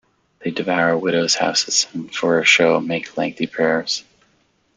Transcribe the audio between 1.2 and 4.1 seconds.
houses and for a show make lengthy prayers.